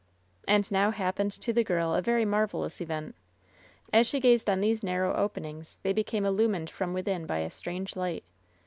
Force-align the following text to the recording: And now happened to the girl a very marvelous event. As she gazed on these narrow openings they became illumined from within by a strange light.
And 0.47 0.71
now 0.71 0.89
happened 0.89 1.31
to 1.33 1.53
the 1.53 1.63
girl 1.63 1.93
a 1.93 2.01
very 2.01 2.25
marvelous 2.25 2.81
event. 2.81 3.13
As 3.93 4.07
she 4.07 4.19
gazed 4.19 4.49
on 4.49 4.59
these 4.59 4.81
narrow 4.81 5.13
openings 5.15 5.79
they 5.83 5.93
became 5.93 6.25
illumined 6.25 6.71
from 6.71 6.91
within 6.91 7.27
by 7.27 7.37
a 7.37 7.51
strange 7.51 7.95
light. 7.95 8.23